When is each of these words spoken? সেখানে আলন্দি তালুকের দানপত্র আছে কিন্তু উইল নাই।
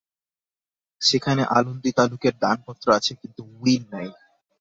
সেখানে 1.01 1.43
আলন্দি 1.57 1.91
তালুকের 1.97 2.33
দানপত্র 2.43 2.87
আছে 2.97 3.13
কিন্তু 3.21 3.41
উইল 3.57 3.83
নাই। 3.93 4.09